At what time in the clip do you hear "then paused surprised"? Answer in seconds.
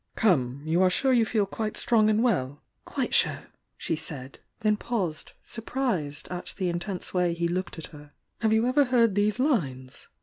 4.61-6.27